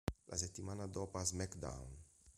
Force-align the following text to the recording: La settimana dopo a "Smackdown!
La 0.25 0.35
settimana 0.35 0.87
dopo 0.87 1.19
a 1.19 1.23
"Smackdown! 1.23 1.87